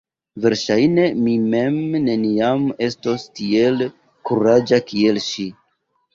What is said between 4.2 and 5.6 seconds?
kuraĝa kiel ŝi.